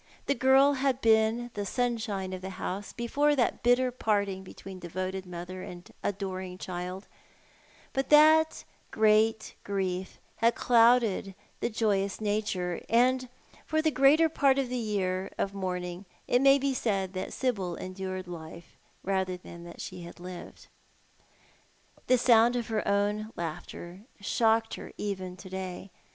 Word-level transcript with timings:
The 0.25 0.33
girl 0.33 0.73
had 0.73 0.99
been 0.99 1.51
the 1.53 1.63
sunshine 1.63 2.33
of 2.33 2.41
the 2.41 2.49
house 2.57 2.91
before 2.91 3.35
that 3.35 3.61
bitter 3.61 3.91
parting 3.91 4.41
between 4.43 4.79
devoted 4.79 5.27
mother 5.27 5.61
and 5.61 5.87
adoring 6.01 6.57
child; 6.57 7.05
but 7.93 8.09
that 8.09 8.63
great 8.89 9.53
grief 9.63 10.19
had 10.37 10.55
clouded 10.55 11.35
the 11.59 11.69
joyous 11.69 12.19
nature, 12.19 12.83
and 12.89 13.29
for 13.63 13.79
the 13.79 13.91
greater 13.91 14.27
part 14.27 14.57
of 14.57 14.69
the 14.69 14.77
year 14.79 15.31
of 15.37 15.53
mourning 15.53 16.05
it 16.27 16.41
may 16.41 16.57
be 16.57 16.73
said 16.73 17.13
that 17.13 17.31
Sibyl 17.31 17.75
endured 17.75 18.27
life 18.27 18.75
rather 19.03 19.37
than 19.37 19.65
that 19.65 19.81
she 19.81 20.09
lived. 20.17 20.67
The 22.07 22.17
sound 22.17 22.55
of 22.55 22.69
her 22.69 22.87
own 22.87 23.31
laughter 23.35 24.05
shocked 24.19 24.73
her 24.73 24.93
even 24.97 25.37
to 25.37 25.47
day. 25.51 25.91